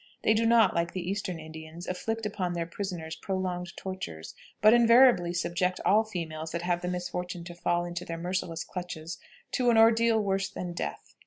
[0.23, 5.31] They do not, like the eastern Indians, inflict upon their prisoners prolonged tortures, but invariably
[5.31, 9.19] subject all females that have the misfortune to fall into their merciless clutches
[9.51, 11.13] to an ordeal worse than death.